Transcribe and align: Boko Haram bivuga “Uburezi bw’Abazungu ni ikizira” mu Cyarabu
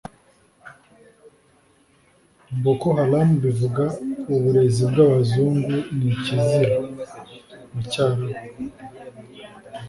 Boko 2.63 2.87
Haram 2.97 3.29
bivuga 3.43 3.85
“Uburezi 4.33 4.83
bw’Abazungu 4.91 5.75
ni 5.97 6.07
ikizira” 6.13 6.75
mu 7.71 7.81
Cyarabu 7.91 8.39